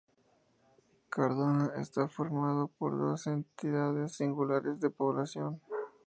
[1.11, 5.61] Cardona está formado por dos entidades singulares de población.